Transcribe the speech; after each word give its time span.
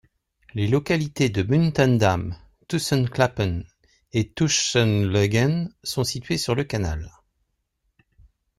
Les 0.55 0.67
localités 0.67 1.29
de 1.29 1.43
Muntendam, 1.43 2.35
Tussenklappen 2.67 3.61
et 4.13 4.31
Tusschenloegen 4.33 5.69
sont 5.83 6.03
situées 6.03 6.39
sur 6.39 6.55
le 6.55 6.63
canal. 6.63 7.07